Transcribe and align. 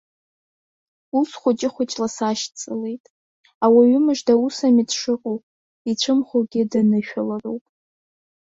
Ус, 1.19 1.29
хәыҷы-хәыҷла 1.41 2.07
сашьцылеит, 2.15 3.03
ауаҩы 3.65 3.99
мыжда 4.05 4.33
ус 4.45 4.57
ами 4.67 4.83
дшыҟоу, 4.89 5.37
ицәымӷугьы 5.89 6.61
данышәала-роуп. 6.71 7.63